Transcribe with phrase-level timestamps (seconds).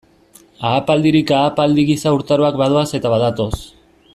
[0.69, 3.53] Ahapaldirik ahapaldi giza urtaroak badoaz eta badatoz.